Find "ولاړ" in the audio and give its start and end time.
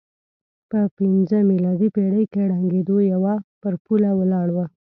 4.19-4.47